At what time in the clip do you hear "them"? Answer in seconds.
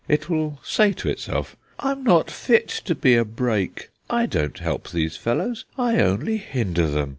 6.87-7.09